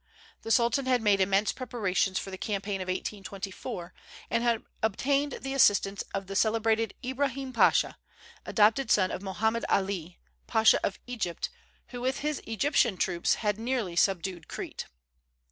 [0.41, 3.93] The Sultan had made immense preparations for the campaign of 1824,
[4.31, 7.99] and had obtained the assistance of the celebrated Ibrahim Pasha,
[8.43, 11.51] adopted son of Mohammed Ali, Pasha of Egypt,
[11.89, 14.87] who with his Egyptian troops had nearly subdued Crete.